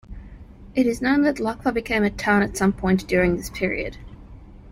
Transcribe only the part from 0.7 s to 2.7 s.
It is known that Lakhva became a town at